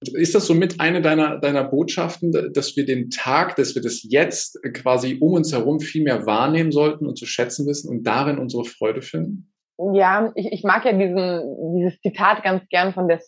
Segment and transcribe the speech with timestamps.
[0.00, 4.58] Ist das somit eine deiner, deiner Botschaften, dass wir den Tag, dass wir das jetzt
[4.72, 8.64] quasi um uns herum viel mehr wahrnehmen sollten und zu schätzen wissen und darin unsere
[8.64, 9.52] Freude finden?
[9.92, 13.20] Ja, ich, ich mag ja diesen, dieses Zitat ganz gern von der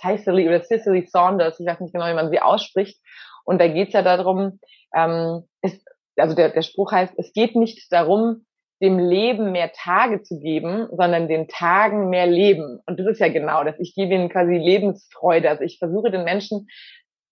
[0.00, 3.00] Cicely oder Cicely Saunders, ich weiß nicht genau, wie man sie ausspricht.
[3.44, 4.58] Und da geht es ja darum,
[4.94, 5.84] ähm, es,
[6.16, 8.46] also der, der Spruch heißt, es geht nicht darum,
[8.82, 12.80] dem Leben mehr Tage zu geben, sondern den Tagen mehr Leben.
[12.86, 13.76] Und das ist ja genau das.
[13.78, 15.48] Ich gebe ihnen quasi Lebensfreude.
[15.48, 16.68] Also ich versuche den Menschen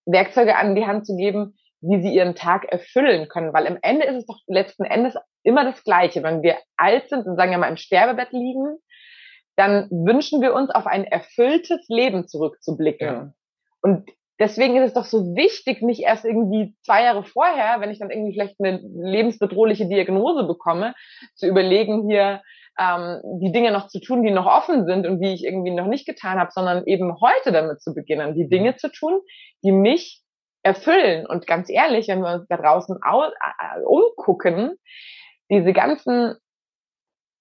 [0.05, 3.53] Werkzeuge an die Hand zu geben, wie sie ihren Tag erfüllen können.
[3.53, 6.23] Weil am Ende ist es doch letzten Endes immer das Gleiche.
[6.23, 8.77] Wenn wir alt sind und sagen wir mal im Sterbebett liegen,
[9.55, 13.07] dann wünschen wir uns auf ein erfülltes Leben zurückzublicken.
[13.07, 13.33] Ja.
[13.81, 14.09] Und
[14.39, 18.11] deswegen ist es doch so wichtig, nicht erst irgendwie zwei Jahre vorher, wenn ich dann
[18.11, 20.93] irgendwie vielleicht eine lebensbedrohliche Diagnose bekomme,
[21.35, 22.41] zu überlegen, hier
[22.79, 25.87] ähm, die Dinge noch zu tun, die noch offen sind und die ich irgendwie noch
[25.87, 29.21] nicht getan habe, sondern eben heute damit zu beginnen, die Dinge zu tun,
[29.63, 30.21] die mich
[30.63, 31.25] erfüllen.
[31.25, 34.75] Und ganz ehrlich, wenn wir uns da draußen äh, umgucken,
[35.49, 36.35] diese ganzen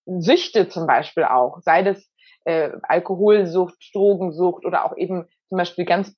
[0.07, 2.07] Süchte zum Beispiel auch, sei das
[2.45, 6.15] äh, Alkoholsucht, Drogensucht oder auch eben zum Beispiel ganz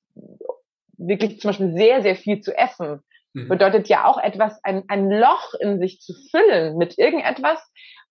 [0.97, 3.01] wirklich zum Beispiel sehr, sehr viel zu essen,
[3.33, 3.47] mhm.
[3.47, 7.59] bedeutet ja auch etwas, ein, ein Loch in sich zu füllen mit irgendetwas,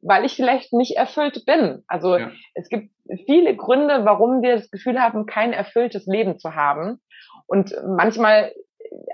[0.00, 1.82] weil ich vielleicht nicht erfüllt bin.
[1.88, 2.30] Also ja.
[2.54, 2.90] es gibt
[3.26, 7.00] viele Gründe, warum wir das Gefühl haben, kein erfülltes Leben zu haben.
[7.46, 8.52] Und manchmal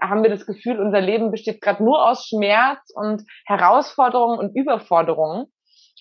[0.00, 5.46] haben wir das Gefühl, unser Leben besteht gerade nur aus Schmerz und Herausforderungen und Überforderungen.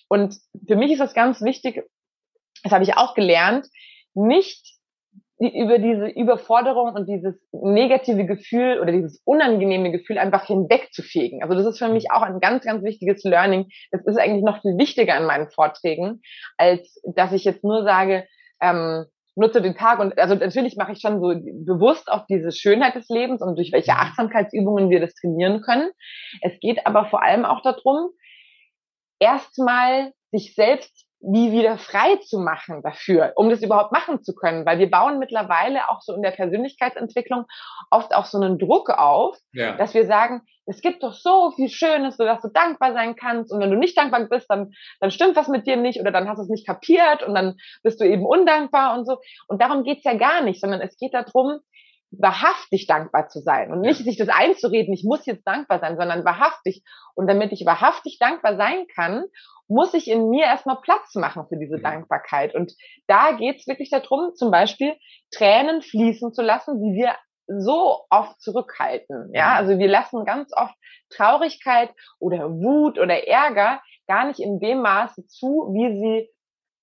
[0.08, 0.36] Und
[0.66, 1.82] für mich ist das ganz wichtig,
[2.62, 3.66] das habe ich auch gelernt,
[4.14, 4.71] nicht
[5.48, 11.42] über diese Überforderung und dieses negative Gefühl oder dieses unangenehme Gefühl einfach hinwegzufegen.
[11.42, 13.68] Also das ist für mich auch ein ganz, ganz wichtiges Learning.
[13.90, 16.22] Das ist eigentlich noch viel wichtiger in meinen Vorträgen,
[16.58, 18.26] als dass ich jetzt nur sage,
[18.60, 21.28] ähm, nutze den Tag und also natürlich mache ich schon so
[21.64, 25.90] bewusst auf diese Schönheit des Lebens und durch welche Achtsamkeitsübungen wir das trainieren können.
[26.42, 28.10] Es geht aber vor allem auch darum,
[29.18, 34.66] erstmal sich selbst wie wieder frei zu machen dafür, um das überhaupt machen zu können.
[34.66, 37.44] Weil wir bauen mittlerweile auch so in der Persönlichkeitsentwicklung
[37.90, 39.76] oft auch so einen Druck auf, ja.
[39.76, 43.52] dass wir sagen, es gibt doch so viel Schönes, sodass du dankbar sein kannst.
[43.52, 46.28] Und wenn du nicht dankbar bist, dann, dann stimmt was mit dir nicht oder dann
[46.28, 49.18] hast du es nicht kapiert und dann bist du eben undankbar und so.
[49.48, 51.60] Und darum geht's ja gar nicht, sondern es geht darum,
[52.18, 56.24] wahrhaftig dankbar zu sein und nicht sich das einzureden, ich muss jetzt dankbar sein, sondern
[56.24, 56.82] wahrhaftig.
[57.14, 59.24] Und damit ich wahrhaftig dankbar sein kann
[59.72, 61.82] muss ich in mir erstmal Platz machen für diese mhm.
[61.82, 62.54] Dankbarkeit.
[62.54, 62.74] Und
[63.06, 64.94] da geht's wirklich darum, zum Beispiel
[65.30, 67.14] Tränen fließen zu lassen, die wir
[67.46, 69.30] so oft zurückhalten.
[69.34, 70.74] Ja, also wir lassen ganz oft
[71.10, 76.30] Traurigkeit oder Wut oder Ärger gar nicht in dem Maße zu, wie sie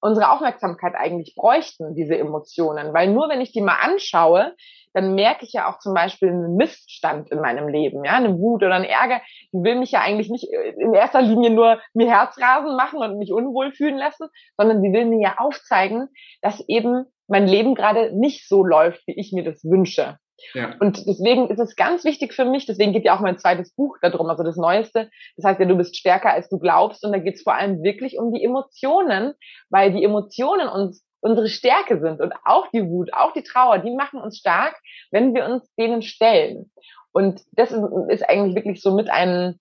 [0.02, 2.94] unsere Aufmerksamkeit eigentlich bräuchten, diese Emotionen.
[2.94, 4.56] Weil nur wenn ich die mal anschaue,
[4.94, 8.64] dann merke ich ja auch zum Beispiel einen Missstand in meinem Leben, ja, eine Wut
[8.64, 9.22] oder ein Ärger,
[9.54, 13.18] die will mich ja eigentlich nicht äh, in erster Linie nur mir Herzrasen machen und
[13.18, 14.28] mich unwohl fühlen lassen,
[14.58, 16.08] sondern sie will mir ja aufzeigen,
[16.42, 20.18] dass eben mein Leben gerade nicht so läuft, wie ich mir das wünsche.
[20.54, 20.76] Ja.
[20.80, 23.98] Und deswegen ist es ganz wichtig für mich, deswegen geht ja auch mein zweites Buch
[24.02, 25.10] darum, also das Neueste.
[25.38, 27.04] Das heißt ja, du bist stärker, als du glaubst.
[27.06, 29.34] Und da geht es vor allem wirklich um die Emotionen,
[29.70, 33.92] weil die Emotionen uns unsere Stärke sind und auch die Wut, auch die Trauer, die
[33.92, 34.80] machen uns stark,
[35.12, 36.72] wenn wir uns denen stellen.
[37.12, 39.60] Und das ist eigentlich wirklich so mit einem,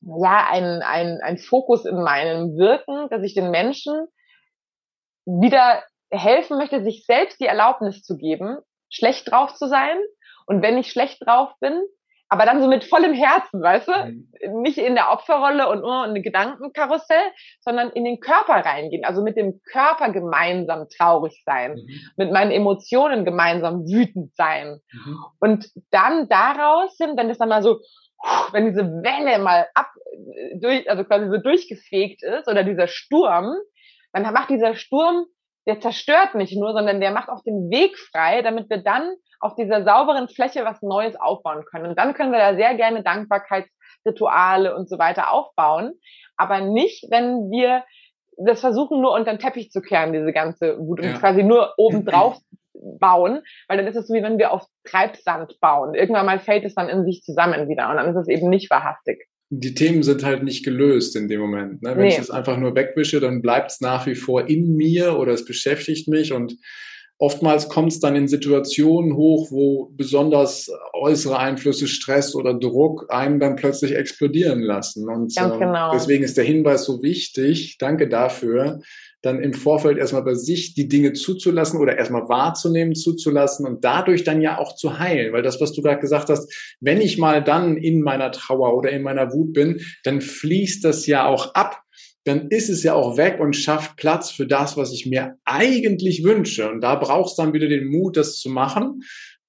[0.00, 4.06] ja, ein, ein, ein Fokus in meinem Wirken, dass ich den Menschen
[5.24, 8.58] wieder helfen möchte, sich selbst die Erlaubnis zu geben,
[8.92, 9.96] schlecht drauf zu sein.
[10.46, 11.82] Und wenn ich schlecht drauf bin,
[12.32, 13.92] aber dann so mit vollem Herzen, weißt du?
[13.92, 14.62] Mhm.
[14.62, 17.30] Nicht in der Opferrolle und nur in Gedankenkarussell,
[17.60, 19.04] sondern in den Körper reingehen.
[19.04, 22.00] Also mit dem Körper gemeinsam traurig sein, mhm.
[22.16, 24.80] mit meinen Emotionen gemeinsam wütend sein.
[24.92, 25.18] Mhm.
[25.40, 27.80] Und dann daraus sind, wenn das dann mal so,
[28.52, 29.90] wenn diese Welle mal ab,
[30.54, 33.54] durch, also quasi so durchgefegt ist oder dieser Sturm,
[34.14, 35.26] dann macht dieser Sturm
[35.66, 39.54] der zerstört nicht nur, sondern der macht auch den Weg frei, damit wir dann auf
[39.54, 41.86] dieser sauberen Fläche was Neues aufbauen können.
[41.86, 45.92] Und dann können wir da sehr gerne Dankbarkeitsrituale und so weiter aufbauen,
[46.36, 47.84] aber nicht, wenn wir
[48.38, 51.18] das versuchen, nur unter den Teppich zu kehren, diese ganze Wut und ja.
[51.18, 52.38] quasi nur oben drauf
[52.98, 55.94] bauen, weil dann ist es so, wie wenn wir auf Treibsand bauen.
[55.94, 58.70] Irgendwann mal fällt es dann in sich zusammen wieder und dann ist es eben nicht
[58.70, 61.82] wahrhaftig die Themen sind halt nicht gelöst in dem Moment.
[61.82, 61.90] Ne?
[61.90, 62.08] Wenn nee.
[62.08, 65.44] ich das einfach nur wegwische, dann bleibt es nach wie vor in mir oder es
[65.44, 66.56] beschäftigt mich und
[67.18, 73.40] oftmals kommt es dann in Situationen hoch, wo besonders äußere Einflüsse, Stress oder Druck einen
[73.40, 75.06] dann plötzlich explodieren lassen.
[75.06, 75.92] Und Ganz ähm, genau.
[75.92, 77.76] deswegen ist der Hinweis so wichtig.
[77.78, 78.80] Danke dafür.
[79.22, 84.24] Dann im Vorfeld erstmal bei sich die Dinge zuzulassen oder erstmal wahrzunehmen, zuzulassen und dadurch
[84.24, 85.32] dann ja auch zu heilen.
[85.32, 88.90] Weil das, was du gerade gesagt hast, wenn ich mal dann in meiner Trauer oder
[88.90, 91.82] in meiner Wut bin, dann fließt das ja auch ab
[92.24, 96.22] dann ist es ja auch weg und schafft Platz für das, was ich mir eigentlich
[96.22, 96.70] wünsche.
[96.70, 99.02] Und da brauchst du dann wieder den Mut, das zu machen.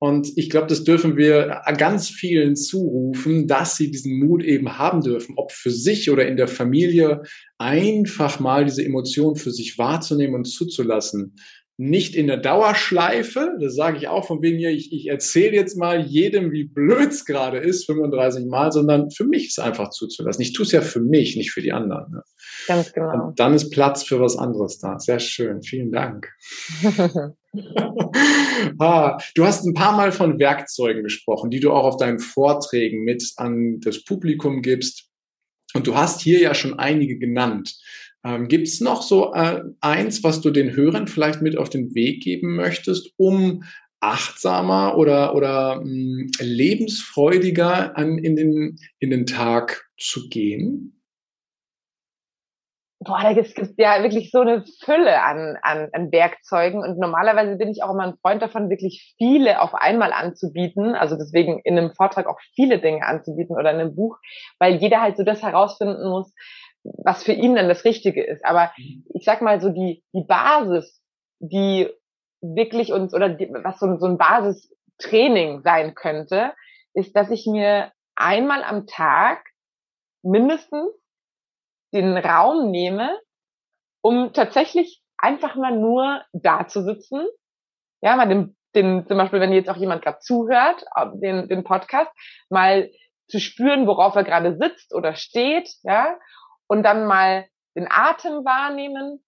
[0.03, 4.99] Und ich glaube, das dürfen wir ganz vielen zurufen, dass sie diesen Mut eben haben
[5.01, 7.21] dürfen, ob für sich oder in der Familie,
[7.57, 11.37] einfach mal diese Emotion für sich wahrzunehmen und zuzulassen
[11.77, 15.75] nicht in der Dauerschleife, das sage ich auch von wegen hier, ich, ich erzähle jetzt
[15.75, 20.43] mal jedem, wie blöd es gerade ist, 35 Mal, sondern für mich ist einfach zuzulassen.
[20.43, 22.11] Ich tue es ja für mich, nicht für die anderen.
[22.11, 22.23] Ne?
[22.67, 23.27] Ganz genau.
[23.27, 24.99] Und dann ist Platz für was anderes da.
[24.99, 26.31] Sehr schön, vielen Dank.
[28.79, 33.03] ah, du hast ein paar Mal von Werkzeugen gesprochen, die du auch auf deinen Vorträgen
[33.03, 35.09] mit an das Publikum gibst.
[35.73, 37.75] Und du hast hier ja schon einige genannt.
[38.25, 41.93] Ähm, Gibt es noch so äh, eins, was du den Hörern vielleicht mit auf den
[41.93, 43.63] Weg geben möchtest, um
[43.99, 50.99] achtsamer oder, oder mh, hm, lebensfreudiger an, in, den, in den Tag zu gehen?
[53.05, 57.57] Boah, da gibt es ja wirklich so eine Fülle an, an, an Werkzeugen und normalerweise
[57.57, 60.95] bin ich auch immer ein Freund davon, wirklich viele auf einmal anzubieten.
[60.95, 64.19] Also deswegen in einem Vortrag auch viele Dinge anzubieten oder in einem Buch,
[64.57, 66.33] weil jeder halt so das herausfinden muss,
[66.83, 68.43] was für ihn dann das Richtige ist.
[68.45, 69.05] Aber mhm.
[69.13, 71.01] ich sag mal so die, die Basis,
[71.39, 71.89] die
[72.41, 76.53] wirklich uns oder die, was so, so ein Basistraining sein könnte,
[76.93, 79.45] ist, dass ich mir einmal am Tag
[80.21, 80.89] mindestens
[81.93, 83.17] den Raum nehme,
[84.01, 87.27] um tatsächlich einfach mal nur da zu sitzen.
[88.01, 90.83] Ja, mal den, den zum Beispiel, wenn jetzt auch jemand gerade zuhört,
[91.15, 92.11] den, den Podcast,
[92.49, 92.91] mal
[93.27, 96.17] zu spüren, worauf er gerade sitzt oder steht, ja,
[96.67, 97.45] und dann mal
[97.75, 99.23] den Atem wahrnehmen,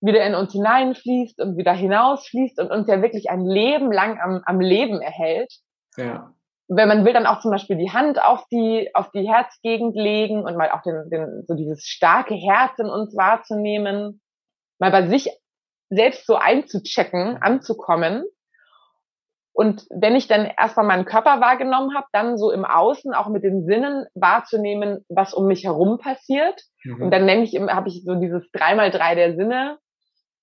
[0.00, 4.42] wieder in uns hineinfließt und wieder hinausfließt und uns ja wirklich ein Leben lang am,
[4.44, 5.52] am Leben erhält.
[5.96, 6.32] Ja.
[6.68, 10.44] Wenn man will, dann auch zum Beispiel die Hand auf die, auf die Herzgegend legen
[10.44, 14.22] und mal auch den, den, so dieses starke Herz in uns wahrzunehmen,
[14.78, 15.28] mal bei sich
[15.90, 18.24] selbst so einzuchecken, anzukommen
[19.52, 23.42] und wenn ich dann erstmal meinen Körper wahrgenommen habe, dann so im Außen auch mit
[23.42, 26.62] den Sinnen wahrzunehmen, was um mich herum passiert.
[26.84, 27.02] Mhm.
[27.02, 29.78] Und dann nenne ich, habe ich so dieses dreimal drei der Sinne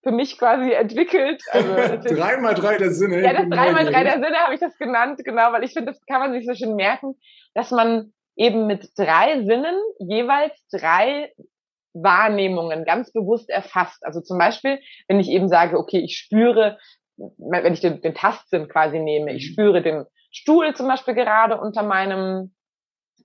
[0.03, 1.41] für mich quasi entwickelt.
[1.51, 1.73] Also
[2.15, 3.23] dreimal drei der Sinne.
[3.23, 6.05] Ja, das dreimal drei der Sinne habe ich das genannt, genau, weil ich finde, das
[6.05, 7.15] kann man sich so schön merken,
[7.53, 11.31] dass man eben mit drei Sinnen jeweils drei
[11.93, 14.05] Wahrnehmungen ganz bewusst erfasst.
[14.05, 16.77] Also zum Beispiel, wenn ich eben sage, okay, ich spüre,
[17.17, 19.53] wenn ich den, den Tastsinn quasi nehme, ich mhm.
[19.53, 22.53] spüre den Stuhl zum Beispiel gerade unter meinem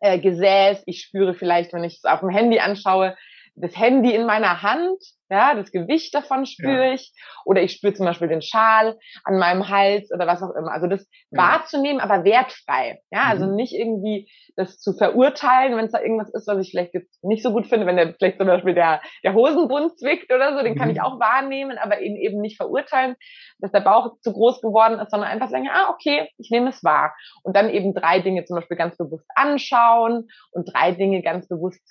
[0.00, 3.16] äh, Gesäß, ich spüre vielleicht, wenn ich es auf dem Handy anschaue,
[3.54, 6.92] das Handy in meiner Hand, ja, das Gewicht davon spüre ja.
[6.92, 7.12] ich,
[7.44, 10.72] oder ich spüre zum Beispiel den Schal an meinem Hals oder was auch immer.
[10.72, 11.38] Also das ja.
[11.42, 13.54] wahrzunehmen, aber wertfrei, ja, also mhm.
[13.54, 17.42] nicht irgendwie das zu verurteilen, wenn es da irgendwas ist, was ich vielleicht jetzt nicht
[17.42, 20.74] so gut finde, wenn der vielleicht zum Beispiel der, der Hosenbund zwickt oder so, den
[20.74, 20.78] mhm.
[20.78, 21.04] kann ich mhm.
[21.04, 23.16] auch wahrnehmen, aber ihn eben nicht verurteilen,
[23.58, 26.82] dass der Bauch zu groß geworden ist, sondern einfach sagen, ah, okay, ich nehme es
[26.84, 27.14] wahr.
[27.42, 31.82] Und dann eben drei Dinge zum Beispiel ganz bewusst anschauen und drei Dinge ganz bewusst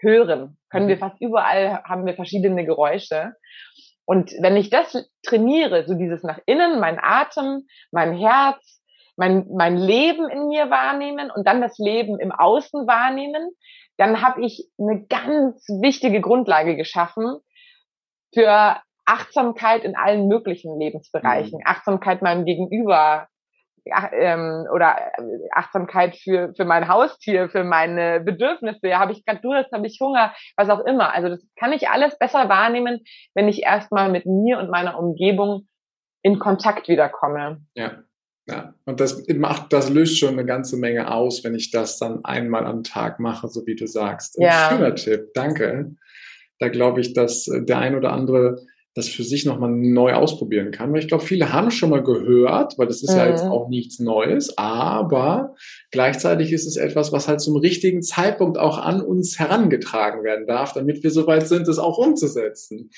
[0.00, 0.56] hören.
[0.70, 1.00] Können wir mhm.
[1.00, 3.34] fast überall, haben wir verschiedene Geräusche.
[4.06, 8.82] Und wenn ich das trainiere, so dieses nach innen, mein Atem, mein Herz,
[9.16, 13.50] mein, mein Leben in mir wahrnehmen und dann das Leben im Außen wahrnehmen,
[13.96, 17.38] dann habe ich eine ganz wichtige Grundlage geschaffen
[18.34, 21.58] für Achtsamkeit in allen möglichen Lebensbereichen.
[21.58, 21.64] Mhm.
[21.64, 23.28] Achtsamkeit meinem Gegenüber,
[23.86, 25.22] ähm, oder äh,
[25.52, 29.98] Achtsamkeit für, für mein Haustier, für meine Bedürfnisse, ja, habe ich gerade Durst, habe ich
[30.00, 31.12] Hunger, was auch immer.
[31.12, 33.00] Also das kann ich alles besser wahrnehmen,
[33.34, 35.68] wenn ich erstmal mit mir und meiner Umgebung
[36.22, 37.62] in Kontakt wiederkomme.
[37.74, 38.02] Ja.
[38.46, 42.26] Ja, und das macht, das löst schon eine ganze Menge aus, wenn ich das dann
[42.26, 44.38] einmal am Tag mache, so wie du sagst.
[44.38, 44.68] Ein ja.
[44.70, 45.94] schöner Tipp, danke.
[46.58, 48.60] Da glaube ich, dass äh, der ein oder andere
[48.94, 50.92] das für sich nochmal neu ausprobieren kann.
[50.92, 53.16] Weil ich glaube, viele haben schon mal gehört, weil das ist mhm.
[53.16, 53.50] ja jetzt mhm.
[53.50, 55.54] auch nichts Neues, aber
[55.90, 60.72] gleichzeitig ist es etwas, was halt zum richtigen Zeitpunkt auch an uns herangetragen werden darf,
[60.72, 62.90] damit wir soweit sind, es auch umzusetzen.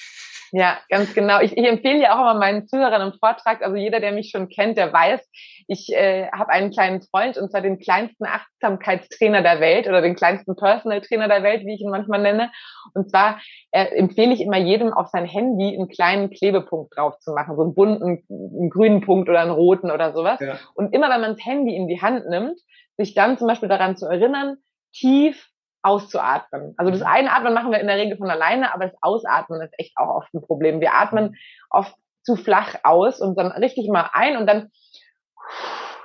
[0.52, 1.40] Ja, ganz genau.
[1.40, 4.48] Ich, ich empfehle ja auch immer meinen Zuhörern im Vortrag, also jeder, der mich schon
[4.48, 5.20] kennt, der weiß,
[5.68, 10.14] ich äh, habe einen kleinen Freund und zwar den kleinsten Achtsamkeitstrainer der Welt oder den
[10.14, 12.50] kleinsten Personal Trainer der Welt, wie ich ihn manchmal nenne.
[12.94, 13.40] Und zwar
[13.72, 17.62] äh, empfehle ich immer jedem auf sein Handy einen kleinen Klebepunkt drauf zu machen, so
[17.62, 20.38] einen bunten, einen grünen Punkt oder einen roten oder sowas.
[20.40, 20.58] Ja.
[20.74, 22.58] Und immer wenn man das Handy in die Hand nimmt,
[22.96, 24.56] sich dann zum Beispiel daran zu erinnern,
[24.92, 25.48] tief
[25.86, 26.74] auszuatmen.
[26.76, 27.06] Also das mhm.
[27.06, 30.34] Einatmen machen wir in der Regel von alleine, aber das Ausatmen ist echt auch oft
[30.34, 30.80] ein Problem.
[30.80, 31.36] Wir atmen mhm.
[31.70, 34.70] oft zu flach aus und dann richtig mal ein und dann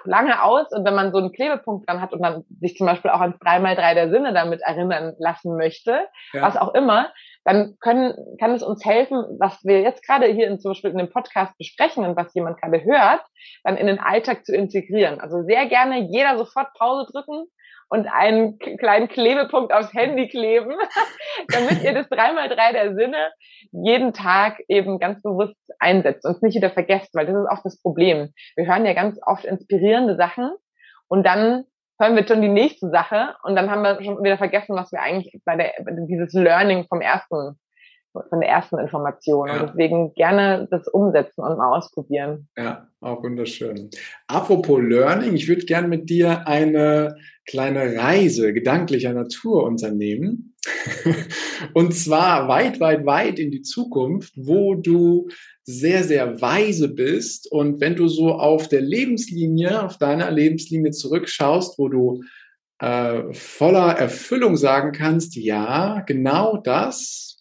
[0.04, 3.12] lange aus und wenn man so einen Klebepunkt dran hat und dann sich zum Beispiel
[3.12, 6.42] auch ans 3x3 der Sinne damit erinnern lassen möchte, ja.
[6.42, 7.12] was auch immer,
[7.44, 10.98] dann können, kann es uns helfen, was wir jetzt gerade hier in, zum Beispiel in
[10.98, 13.22] dem Podcast besprechen und was jemand gerade hört,
[13.64, 15.20] dann in den Alltag zu integrieren.
[15.20, 17.46] Also sehr gerne jeder sofort Pause drücken
[17.92, 20.72] und einen kleinen Klebepunkt aufs Handy kleben,
[21.50, 23.32] damit ihr das 3x3 der Sinne
[23.74, 27.62] jeden Tag eben ganz bewusst einsetzt und es nicht wieder vergesst, weil das ist auch
[27.64, 28.34] das Problem.
[28.56, 30.52] Wir hören ja ganz oft inspirierende Sachen
[31.10, 31.66] und dann
[32.00, 35.02] hören wir schon die nächste Sache und dann haben wir schon wieder vergessen, was wir
[35.02, 35.74] eigentlich bei der,
[36.08, 37.60] dieses Learning vom ersten
[38.12, 39.48] von der ersten Information.
[39.48, 39.62] Ja.
[39.62, 42.48] Und deswegen gerne das umsetzen und mal ausprobieren.
[42.58, 43.90] Ja, auch wunderschön.
[44.28, 47.16] Apropos Learning, ich würde gerne mit dir eine
[47.46, 50.56] kleine Reise gedanklicher Natur unternehmen.
[51.74, 55.30] und zwar weit, weit, weit in die Zukunft, wo du
[55.64, 57.52] sehr, sehr weise bist.
[57.52, 62.24] Und wenn du so auf der Lebenslinie, auf deiner Lebenslinie zurückschaust, wo du
[62.80, 67.32] äh, voller Erfüllung sagen kannst, ja, genau das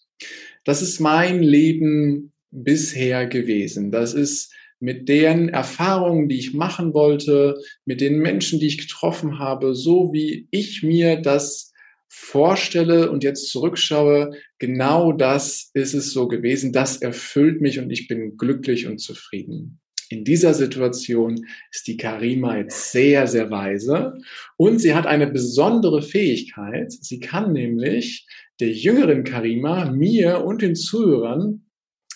[0.63, 3.91] das ist mein Leben bisher gewesen.
[3.91, 9.39] Das ist mit den Erfahrungen, die ich machen wollte, mit den Menschen, die ich getroffen
[9.39, 11.71] habe, so wie ich mir das
[12.07, 16.73] vorstelle und jetzt zurückschaue, genau das ist es so gewesen.
[16.73, 19.80] Das erfüllt mich und ich bin glücklich und zufrieden.
[20.11, 24.17] In dieser Situation ist die Karima jetzt sehr, sehr weise
[24.57, 26.91] und sie hat eine besondere Fähigkeit.
[26.91, 28.27] Sie kann nämlich
[28.59, 31.65] der jüngeren Karima, mir und den Zuhörern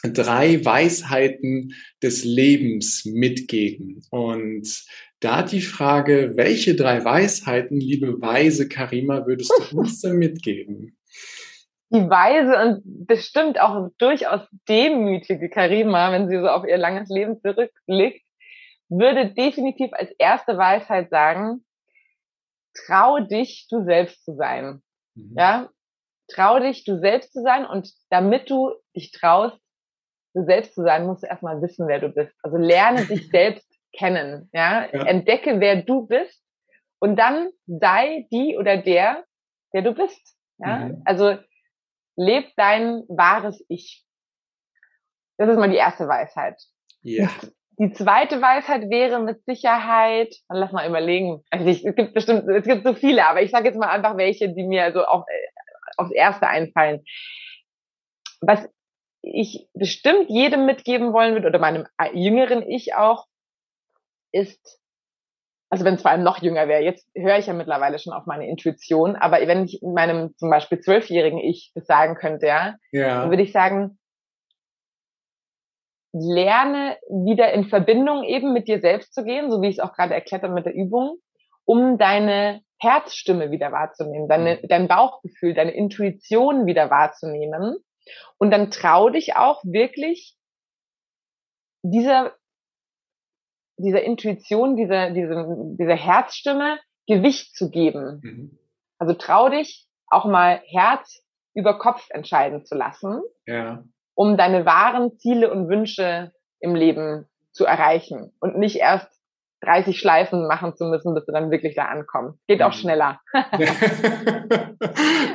[0.04, 1.74] drei Weisheiten
[2.04, 4.02] des Lebens mitgeben.
[4.12, 4.84] Und
[5.22, 10.98] da die Frage, welche drei Weisheiten, liebe weise Karima, würdest du uns denn mitgeben?
[11.92, 17.39] Die weise und bestimmt auch durchaus demütige Karima, wenn sie so auf ihr langes Leben
[17.42, 18.25] zurückblickt,
[18.89, 21.63] würde definitiv als erste Weisheit sagen,
[22.74, 24.82] trau dich, du selbst zu sein.
[25.15, 25.36] Mhm.
[25.38, 25.70] Ja,
[26.27, 29.58] trau dich, du selbst zu sein und damit du dich traust,
[30.34, 32.34] du selbst zu sein, musst du erstmal wissen, wer du bist.
[32.44, 34.88] Also lerne dich selbst kennen, ja?
[34.92, 35.06] ja?
[35.06, 36.44] Entdecke, wer du bist
[37.00, 39.24] und dann sei die oder der,
[39.74, 40.77] der du bist, ja?
[40.77, 41.01] Mhm.
[41.06, 41.38] Also
[42.16, 44.06] leb dein wahres Ich.
[45.38, 46.62] Das ist mal die erste Weisheit.
[47.02, 47.30] Ja.
[47.78, 51.44] Die zweite Weisheit wäre mit Sicherheit, lass mal überlegen.
[51.50, 54.16] Also ich, es gibt bestimmt, es gibt so viele, aber ich sage jetzt mal einfach
[54.16, 55.48] welche, die mir so auch äh,
[55.98, 57.04] aufs Erste einfallen.
[58.40, 58.70] Was
[59.22, 63.26] ich bestimmt jedem mitgeben wollen würde, oder meinem jüngeren Ich auch,
[64.32, 64.80] ist,
[65.75, 68.25] also wenn es vor allem noch jünger wäre, jetzt höre ich ja mittlerweile schon auf
[68.27, 73.20] meine Intuition, aber wenn ich meinem zum Beispiel zwölfjährigen Ich das sagen könnte, ja, ja.
[73.20, 74.00] dann würde ich sagen,
[76.13, 79.91] lerne wieder in Verbindung eben mit dir selbst zu gehen, so wie ich es auch
[79.91, 81.17] gerade erklärt habe mit der Übung,
[81.65, 84.67] um deine Herzstimme wieder wahrzunehmen, deine, mhm.
[84.70, 87.75] dein Bauchgefühl, deine Intuition wieder wahrzunehmen.
[88.38, 90.38] Und dann trau dich auch wirklich
[91.84, 92.34] dieser,
[93.77, 95.46] dieser Intuition, dieser, dieser,
[95.77, 98.22] dieser Herzstimme Gewicht zu geben.
[98.24, 98.60] Mhm.
[98.98, 101.22] Also trau dich auch mal Herz
[101.53, 103.84] über Kopf entscheiden zu lassen, ja.
[104.13, 109.15] um deine wahren Ziele und Wünsche im Leben zu erreichen und nicht erst
[109.62, 112.38] 30 Schleifen machen zu müssen, bis du dann wirklich da ankommst.
[112.48, 112.74] Geht auch mhm.
[112.74, 113.22] schneller.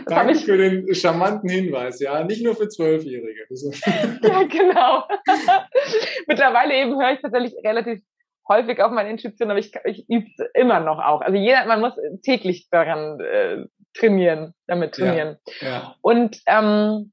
[0.07, 2.23] Danke für den charmanten Hinweis, ja.
[2.25, 3.47] Nicht nur für Zwölfjährige.
[4.23, 5.05] ja, genau.
[6.29, 8.01] Mittlerweile eben höre ich tatsächlich relativ
[8.51, 11.21] häufig auf meine Intuition, aber ich, ich übe es immer noch auch.
[11.21, 13.65] Also jeder, man muss täglich daran äh,
[13.95, 15.39] trainieren, damit trainieren.
[15.61, 15.97] Ja, ja.
[16.03, 17.13] Und ähm,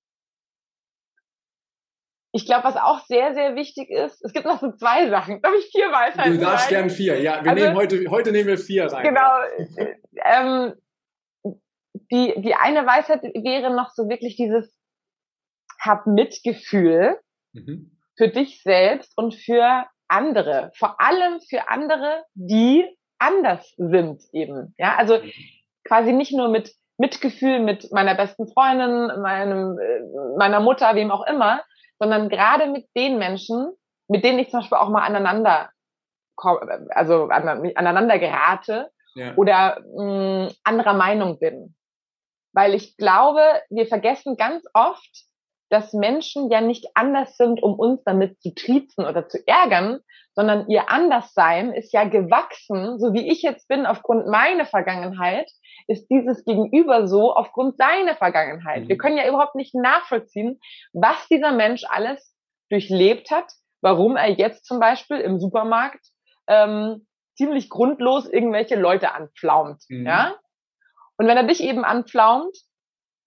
[2.34, 5.42] ich glaube, was auch sehr, sehr wichtig ist, es gibt noch so zwei Sachen.
[5.42, 7.44] Darf ich vier Weisheiten Du darfst gern vier, ja.
[7.44, 9.04] Wir also, nehmen heute, heute nehmen wir vier rein.
[9.04, 9.94] Genau.
[10.26, 10.74] Ähm,
[12.12, 14.76] die, die eine Weisheit wäre noch so wirklich dieses,
[15.80, 17.20] hab Mitgefühl
[17.54, 17.98] mhm.
[18.18, 20.72] für dich selbst und für andere.
[20.76, 22.86] Vor allem für andere, die
[23.20, 24.74] anders sind eben.
[24.78, 25.32] Ja, also mhm.
[25.84, 31.26] quasi nicht nur mit Mitgefühl mit meiner besten Freundin, meinem, äh, meiner Mutter, wem auch
[31.28, 31.62] immer,
[32.00, 33.72] sondern gerade mit den Menschen,
[34.08, 35.70] mit denen ich zum Beispiel auch mal aneinander,
[36.90, 39.34] also aneinander gerate ja.
[39.36, 41.76] oder mh, anderer Meinung bin.
[42.54, 45.26] Weil ich glaube, wir vergessen ganz oft,
[45.70, 50.00] dass Menschen ja nicht anders sind, um uns damit zu triezen oder zu ärgern,
[50.34, 55.50] sondern ihr Anderssein ist ja gewachsen, so wie ich jetzt bin aufgrund meiner Vergangenheit,
[55.88, 58.84] ist dieses Gegenüber so aufgrund seiner Vergangenheit.
[58.84, 58.90] Mhm.
[58.90, 60.60] Wir können ja überhaupt nicht nachvollziehen,
[60.94, 62.36] was dieser Mensch alles
[62.70, 66.06] durchlebt hat, warum er jetzt zum Beispiel im Supermarkt
[66.48, 69.84] ähm, ziemlich grundlos irgendwelche Leute anpflaumt.
[69.90, 70.06] Mhm.
[70.06, 70.36] Ja?
[71.18, 72.56] Und wenn er dich eben anpflaumt,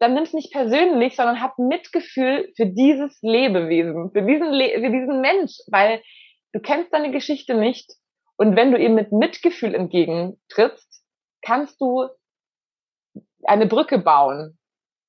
[0.00, 4.90] dann nimm es nicht persönlich, sondern hab Mitgefühl für dieses Lebewesen, für diesen, Le für
[4.90, 6.02] diesen Mensch, weil
[6.52, 7.92] du kennst deine Geschichte nicht.
[8.36, 11.04] Und wenn du ihm mit Mitgefühl entgegentrittst,
[11.42, 12.08] kannst du
[13.44, 14.58] eine Brücke bauen.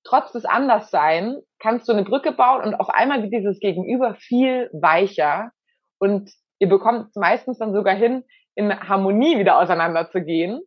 [0.03, 4.69] Trotz des Anderssein kannst du eine Brücke bauen und auf einmal wird dieses Gegenüber viel
[4.73, 5.51] weicher
[5.99, 10.59] und ihr bekommt meistens dann sogar hin, in Harmonie wieder auseinanderzugehen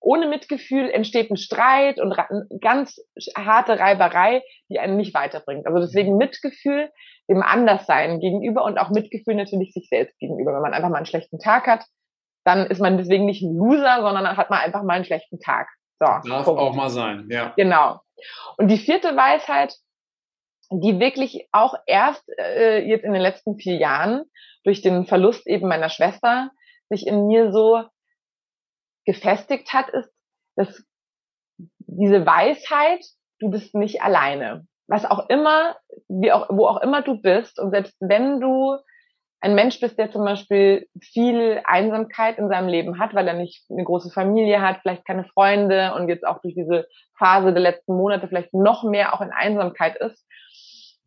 [0.00, 2.16] ohne Mitgefühl entsteht ein Streit und
[2.60, 2.96] ganz
[3.36, 5.66] harte Reiberei, die einen nicht weiterbringt.
[5.66, 6.90] Also deswegen Mitgefühl
[7.28, 10.52] dem Anderssein gegenüber und auch Mitgefühl natürlich sich selbst gegenüber.
[10.54, 11.84] Wenn man einfach mal einen schlechten Tag hat,
[12.44, 15.38] dann ist man deswegen nicht ein Loser, sondern dann hat man einfach mal einen schlechten
[15.38, 15.68] Tag.
[16.00, 16.60] So, Darf Punkt.
[16.60, 17.52] auch mal sein, ja.
[17.56, 18.00] Genau.
[18.56, 19.74] Und die vierte Weisheit,
[20.70, 24.24] die wirklich auch erst äh, jetzt in den letzten vier Jahren
[24.64, 26.50] durch den Verlust eben meiner Schwester
[26.88, 27.84] sich in mir so
[29.10, 30.12] gefestigt hat, ist,
[30.54, 30.84] dass
[31.78, 33.04] diese Weisheit,
[33.40, 34.66] du bist nicht alleine.
[34.86, 35.76] Was auch immer,
[36.08, 38.76] wie auch, wo auch immer du bist und selbst wenn du
[39.40, 43.64] ein Mensch bist, der zum Beispiel viel Einsamkeit in seinem Leben hat, weil er nicht
[43.68, 46.86] eine große Familie hat, vielleicht keine Freunde und jetzt auch durch diese
[47.18, 50.24] Phase der letzten Monate vielleicht noch mehr auch in Einsamkeit ist,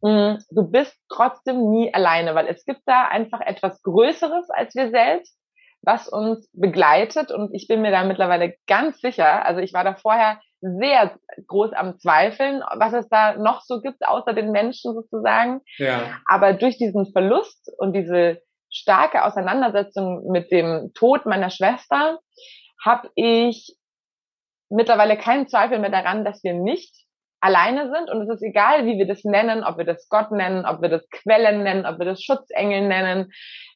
[0.02, 4.90] mm, du bist trotzdem nie alleine, weil es gibt da einfach etwas Größeres als wir
[4.90, 5.38] selbst
[5.84, 7.32] was uns begleitet.
[7.32, 11.74] Und ich bin mir da mittlerweile ganz sicher, also ich war da vorher sehr groß
[11.74, 15.62] am Zweifeln, was es da noch so gibt, außer den Menschen sozusagen.
[15.78, 16.20] Ja.
[16.26, 22.20] Aber durch diesen Verlust und diese starke Auseinandersetzung mit dem Tod meiner Schwester
[22.84, 23.76] habe ich
[24.70, 26.96] mittlerweile keinen Zweifel mehr daran, dass wir nicht
[27.40, 30.66] alleine sind und es ist egal, wie wir das nennen, ob wir das Gott nennen,
[30.66, 33.32] ob wir das Quellen nennen, ob wir das Schutzengel nennen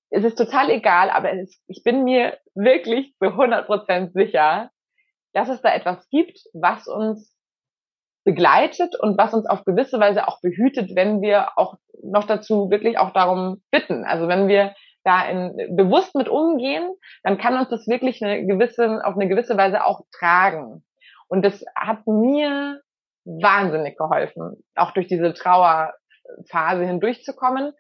[0.10, 4.72] es ist total egal, aber ist, ich bin mir wirklich zu 100% sicher,
[5.34, 7.36] dass es da etwas gibt, was uns
[8.24, 12.98] begleitet und was uns auf gewisse Weise auch behütet, wenn wir auch noch dazu wirklich
[12.98, 14.04] auch darum bitten.
[14.04, 16.94] Also wenn wir da in, bewusst mit umgehen,
[17.24, 20.84] dann kann uns das wirklich eine gewisse, auf eine gewisse Weise auch tragen.
[21.30, 22.82] Und das hat mir
[23.24, 27.74] wahnsinnig geholfen, auch durch diese Trauerphase hindurchzukommen.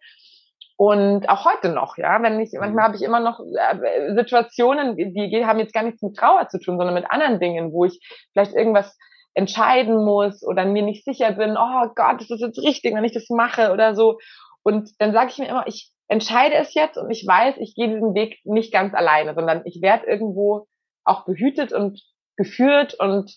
[0.80, 2.82] Und auch heute noch, ja, wenn ich, manchmal mhm.
[2.84, 6.78] habe ich immer noch äh, Situationen, die haben jetzt gar nichts mit Trauer zu tun,
[6.78, 8.00] sondern mit anderen Dingen, wo ich
[8.32, 8.96] vielleicht irgendwas
[9.34, 13.14] entscheiden muss oder mir nicht sicher bin, oh Gott, ist das jetzt richtig, wenn ich
[13.14, 14.20] das mache oder so.
[14.62, 17.88] Und dann sage ich mir immer, ich entscheide es jetzt und ich weiß, ich gehe
[17.88, 20.68] diesen Weg nicht ganz alleine, sondern ich werde irgendwo
[21.04, 22.02] auch behütet und
[22.36, 23.36] geführt und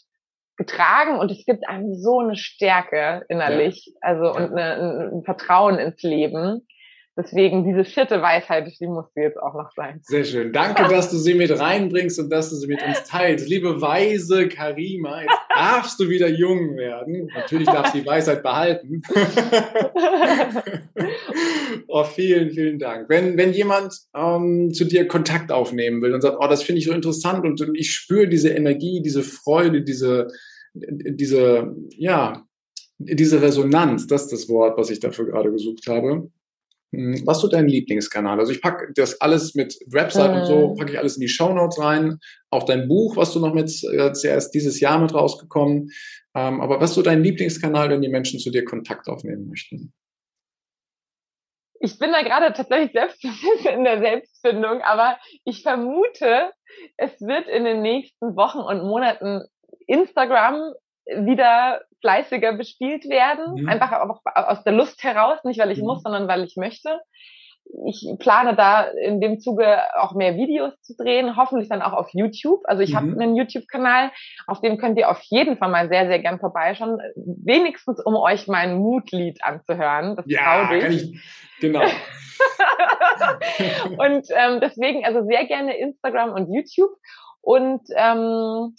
[0.57, 3.93] getragen und es gibt einem so eine Stärke innerlich, ja.
[4.03, 6.67] also und eine, ein Vertrauen ins Leben
[7.23, 10.01] Deswegen diese vierte Weisheit, die muss sie jetzt auch noch sein.
[10.05, 10.53] Sehr schön.
[10.53, 13.47] Danke, dass du sie mit reinbringst und dass du sie mit uns teilst.
[13.47, 17.29] Liebe weise Karima, jetzt darfst du wieder jung werden.
[17.35, 19.03] Natürlich darfst du die Weisheit behalten.
[21.89, 23.11] oh, vielen, vielen Dank.
[23.11, 26.87] Wenn, wenn jemand ähm, zu dir Kontakt aufnehmen will und sagt, oh, das finde ich
[26.87, 30.29] so interessant und, und ich spüre diese Energie, diese Freude, diese,
[30.73, 32.45] diese, ja,
[32.97, 36.31] diese Resonanz, das ist das Wort, was ich dafür gerade gesucht habe
[36.93, 38.41] was ist so dein Lieblingskanal?
[38.41, 40.41] Also ich packe das alles mit Website äh.
[40.41, 40.77] und so, äh.
[40.77, 42.19] packe ich alles in die Show Notes rein.
[42.51, 45.91] Auch dein Buch, was du noch mit, äh, ist ja erst dieses Jahr mit rausgekommen.
[46.35, 49.93] Ähm, aber was ist so dein Lieblingskanal, wenn die Menschen zu dir Kontakt aufnehmen möchten?
[51.81, 53.25] Ich bin da gerade tatsächlich selbst
[53.73, 56.53] in der Selbstfindung, aber ich vermute,
[56.97, 59.43] es wird in den nächsten Wochen und Monaten
[59.87, 60.75] Instagram
[61.07, 63.63] wieder fleißiger bespielt werden.
[63.63, 63.69] Mhm.
[63.69, 65.87] Einfach auch aus der Lust heraus, nicht weil ich mhm.
[65.87, 67.01] muss, sondern weil ich möchte.
[67.87, 72.09] Ich plane da in dem Zuge auch mehr Videos zu drehen, hoffentlich dann auch auf
[72.13, 72.63] YouTube.
[72.65, 72.97] Also ich mhm.
[72.97, 74.11] habe einen YouTube-Kanal,
[74.49, 76.99] auf dem könnt ihr auf jeden Fall mal sehr, sehr gern vorbeischauen.
[77.15, 80.17] Wenigstens, um euch mein Mutlied anzuhören.
[80.17, 81.21] Das ja, kann ich,
[81.61, 81.83] genau.
[83.99, 86.91] und ähm, deswegen also sehr gerne Instagram und YouTube.
[87.41, 88.75] Und ähm,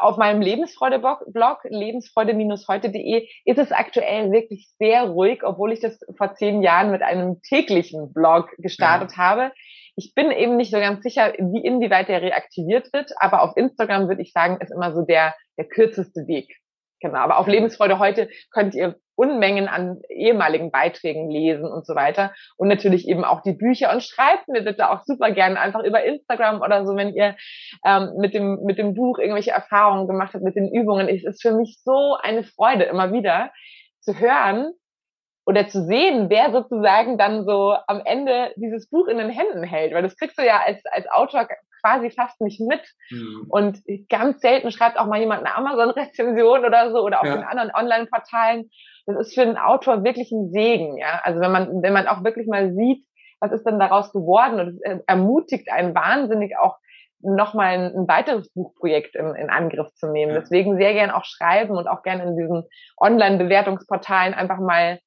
[0.00, 6.62] auf meinem Lebensfreude-Blog, lebensfreude-heute.de, ist es aktuell wirklich sehr ruhig, obwohl ich das vor zehn
[6.62, 9.18] Jahren mit einem täglichen Blog gestartet ja.
[9.18, 9.52] habe.
[9.96, 14.08] Ich bin eben nicht so ganz sicher, wie inwieweit der reaktiviert wird, aber auf Instagram
[14.08, 16.54] würde ich sagen, ist immer so der, der kürzeste Weg.
[17.00, 22.32] Genau, aber auf Lebensfreude heute könnt ihr Unmengen an ehemaligen Beiträgen lesen und so weiter.
[22.56, 26.04] Und natürlich eben auch die Bücher und schreibt mir bitte auch super gerne einfach über
[26.04, 27.36] Instagram oder so, wenn ihr
[27.84, 31.08] ähm, mit, dem, mit dem Buch irgendwelche Erfahrungen gemacht habt, mit den Übungen.
[31.08, 33.50] Es ist für mich so eine Freude immer wieder
[34.00, 34.72] zu hören,
[35.48, 39.94] oder zu sehen, wer sozusagen dann so am Ende dieses Buch in den Händen hält,
[39.94, 41.46] weil das kriegst du ja als, als Autor
[41.80, 42.82] quasi fast nicht mit.
[43.10, 43.46] Mhm.
[43.48, 47.36] Und ganz selten schreibt auch mal jemand eine Amazon-Rezension oder so oder auf ja.
[47.36, 48.70] den anderen Online-Portalen.
[49.06, 51.20] Das ist für einen Autor wirklich ein Segen, ja.
[51.22, 53.04] Also wenn man, wenn man auch wirklich mal sieht,
[53.40, 56.76] was ist denn daraus geworden und es ermutigt einen wahnsinnig auch
[57.20, 60.32] nochmal ein, ein weiteres Buchprojekt in, in Angriff zu nehmen.
[60.32, 60.40] Ja.
[60.40, 62.64] Deswegen sehr gern auch schreiben und auch gerne in diesen
[63.00, 65.00] Online-Bewertungsportalen einfach mal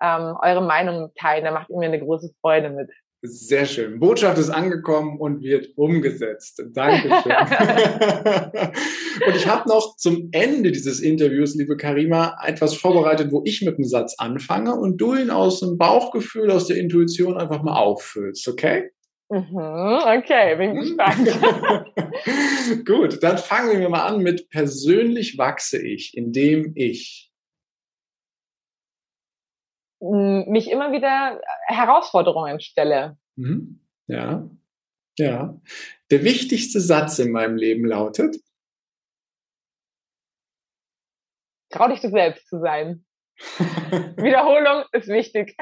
[0.00, 1.44] ähm, eure Meinung teilen.
[1.44, 2.90] Da macht ihr mir eine große Freude mit.
[3.22, 3.98] Sehr schön.
[3.98, 6.62] Botschaft ist angekommen und wird umgesetzt.
[6.72, 7.32] Dankeschön.
[9.26, 13.76] und ich habe noch zum Ende dieses Interviews, liebe Karima, etwas vorbereitet, wo ich mit
[13.76, 18.46] einem Satz anfange und du ihn aus dem Bauchgefühl, aus der Intuition einfach mal auffüllst,
[18.48, 18.90] okay?
[19.28, 21.26] Mhm, okay, bin gespannt.
[22.86, 27.25] Gut, dann fangen wir mal an mit persönlich wachse ich, indem ich
[30.12, 33.16] mich immer wieder Herausforderungen stelle.
[33.36, 33.80] Mhm.
[34.06, 34.48] Ja,
[35.18, 35.60] ja.
[36.10, 38.36] Der wichtigste Satz in meinem Leben lautet?
[41.70, 43.04] Trau dich du selbst zu sein.
[43.38, 45.56] Wiederholung ist wichtig.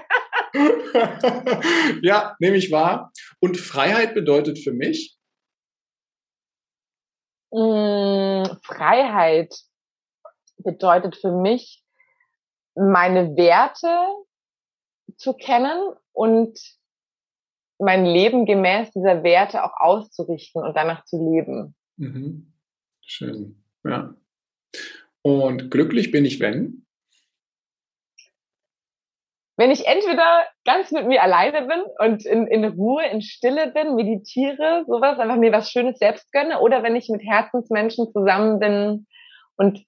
[2.02, 3.12] ja, nehme ich wahr.
[3.40, 5.18] Und Freiheit bedeutet für mich?
[8.62, 9.54] Freiheit
[10.59, 11.85] bedeutet für mich,
[12.74, 13.88] meine Werte
[15.16, 16.59] zu kennen und
[17.79, 21.74] mein Leben gemäß dieser Werte auch auszurichten und danach zu leben.
[21.96, 22.53] Mhm.
[23.00, 24.14] Schön, ja.
[25.22, 26.87] Und glücklich bin ich, wenn?
[29.57, 33.94] Wenn ich entweder ganz mit mir alleine bin und in, in Ruhe, in Stille bin,
[33.94, 39.07] meditiere, sowas, einfach mir was Schönes selbst gönne, oder wenn ich mit Herzensmenschen zusammen bin
[39.57, 39.85] und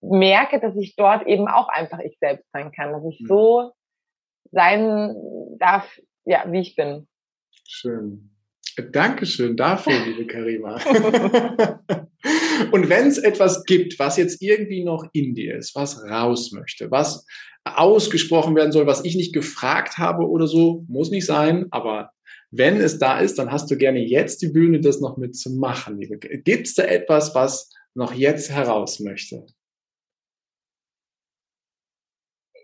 [0.00, 3.26] merke, dass ich dort eben auch einfach ich selbst sein kann, dass ich mhm.
[3.26, 3.72] so
[4.52, 5.14] sein
[5.58, 7.06] darf, ja, wie ich bin.
[7.66, 8.30] Schön.
[8.92, 10.76] Dankeschön dafür, liebe Karima.
[12.72, 16.90] Und wenn es etwas gibt, was jetzt irgendwie noch in dir ist, was raus möchte,
[16.90, 17.26] was
[17.64, 22.12] ausgesprochen werden soll, was ich nicht gefragt habe oder so, muss nicht sein, aber
[22.50, 26.00] wenn es da ist, dann hast du gerne jetzt die Bühne, das noch mitzumachen.
[26.00, 29.46] Gibt es da etwas, was noch jetzt heraus möchte?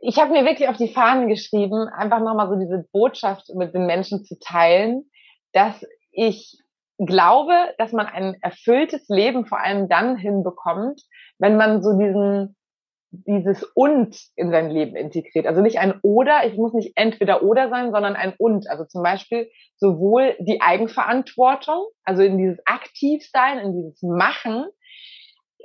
[0.08, 3.86] Ich habe mir wirklich auf die Fahnen geschrieben, einfach nochmal so diese Botschaft mit den
[3.86, 5.10] Menschen zu teilen,
[5.52, 6.56] dass ich
[6.96, 11.02] glaube, dass man ein erfülltes Leben vor allem dann hinbekommt,
[11.38, 12.54] wenn man so diesen
[13.10, 15.46] dieses und in sein Leben integriert.
[15.46, 18.68] Also nicht ein oder, ich muss nicht entweder oder sein, sondern ein und.
[18.68, 24.66] Also zum Beispiel sowohl die Eigenverantwortung, also in dieses Aktivsein, in dieses Machen,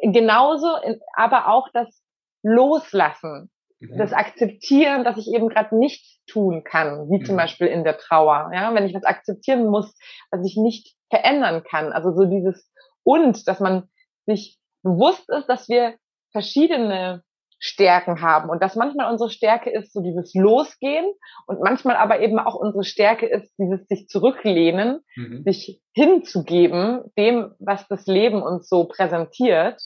[0.01, 0.67] genauso,
[1.13, 2.01] aber auch das
[2.41, 3.50] Loslassen.
[3.89, 7.39] Das Akzeptieren, dass ich eben gerade nichts tun kann, wie zum mhm.
[7.39, 8.51] Beispiel in der Trauer.
[8.53, 9.95] Ja, wenn ich was akzeptieren muss,
[10.29, 11.91] was ich nicht verändern kann.
[11.91, 12.71] Also so dieses
[13.03, 13.89] und, dass man
[14.25, 15.95] sich bewusst ist, dass wir
[16.31, 17.23] verschiedene
[17.63, 21.05] Stärken haben und dass manchmal unsere Stärke ist so dieses Losgehen
[21.45, 25.43] und manchmal aber eben auch unsere Stärke ist dieses sich zurücklehnen, mhm.
[25.43, 29.79] sich hinzugeben dem, was das Leben uns so präsentiert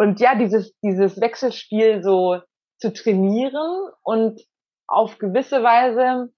[0.00, 2.40] und ja, dieses, dieses Wechselspiel so
[2.78, 4.40] zu trainieren und
[4.86, 6.32] auf gewisse Weise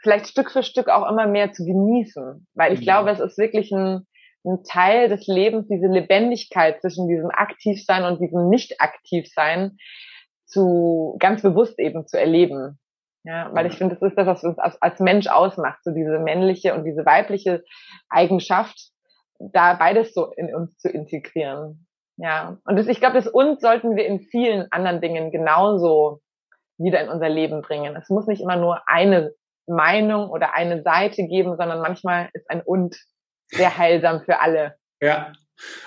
[0.00, 2.46] vielleicht Stück für Stück auch immer mehr zu genießen.
[2.54, 2.84] Weil ich mhm.
[2.84, 4.06] glaube, es ist wirklich ein,
[4.44, 9.78] ein Teil des Lebens, diese Lebendigkeit zwischen diesem Aktivsein und diesem Nicht-Aktivsein
[10.46, 12.78] zu ganz bewusst eben zu erleben.
[13.24, 16.20] Ja, weil ich finde, das ist das, was uns als, als Mensch ausmacht, so diese
[16.20, 17.64] männliche und diese weibliche
[18.10, 18.92] Eigenschaft,
[19.40, 21.87] da beides so in uns zu integrieren.
[22.18, 26.20] Ja, und das, ich glaube, das uns sollten wir in vielen anderen Dingen genauso
[26.76, 27.96] wieder in unser Leben bringen.
[27.96, 29.32] Es muss nicht immer nur eine
[29.68, 32.96] Meinung oder eine Seite geben, sondern manchmal ist ein und
[33.46, 34.76] sehr heilsam für alle.
[35.00, 35.32] Ja,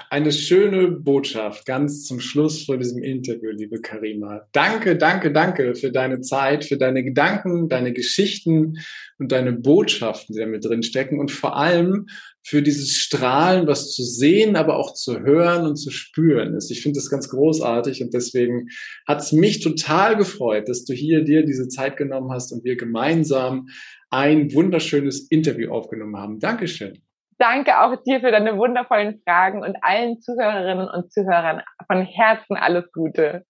[0.10, 4.48] eine schöne Botschaft ganz zum Schluss vor diesem Interview, liebe Karima.
[4.52, 8.80] Danke, danke, danke für deine Zeit, für deine Gedanken, deine Geschichten
[9.18, 12.08] und deine Botschaften, die da mit drin stecken und vor allem
[12.44, 16.72] für dieses Strahlen, was zu sehen, aber auch zu hören und zu spüren ist.
[16.72, 18.68] Ich finde das ganz großartig und deswegen
[19.08, 22.76] hat es mich total gefreut, dass du hier dir diese Zeit genommen hast und wir
[22.76, 23.68] gemeinsam
[24.10, 26.40] ein wunderschönes Interview aufgenommen haben.
[26.40, 27.02] Dankeschön.
[27.42, 32.92] Danke auch dir für deine wundervollen Fragen und allen Zuhörerinnen und Zuhörern von Herzen alles
[32.92, 33.46] Gute.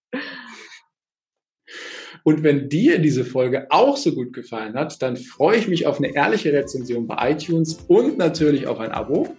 [2.24, 5.98] Und wenn dir diese Folge auch so gut gefallen hat, dann freue ich mich auf
[5.98, 9.36] eine ehrliche Rezension bei iTunes und natürlich auf ein Abo.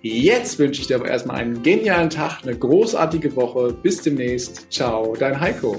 [0.00, 3.74] Jetzt wünsche ich dir aber erstmal einen genialen Tag, eine großartige Woche.
[3.82, 4.72] Bis demnächst.
[4.72, 5.78] Ciao, dein Heiko.